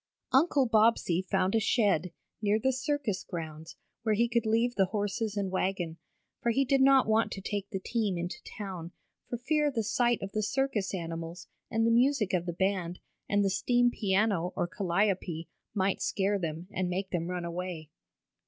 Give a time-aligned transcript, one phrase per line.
[0.31, 2.11] Uncle Bobbsey found a shed,
[2.41, 5.97] near the circus grounds, where he could leave the horses and wagon,
[6.41, 8.93] for he did not want to take the team into town,
[9.29, 12.97] for fear the sight of the circus animals, and the music of the band,
[13.29, 17.91] and the steam piano, or Calliope, might scare them, and make them run away.